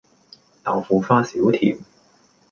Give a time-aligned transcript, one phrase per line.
[0.63, 1.77] 豆腐花少甜